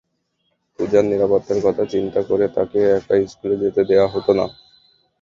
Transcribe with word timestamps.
পূজার 0.79 1.03
নিরাপত্তার 1.05 1.59
কথা 1.63 1.83
চিন্তা 1.93 2.21
করে 2.29 2.45
তাকে 2.57 2.79
একা 2.97 3.15
স্কুলে 3.27 3.55
যেতে 3.63 3.81
দেওয়া 3.89 4.07
হতো 4.07 4.31
না। 4.33 4.45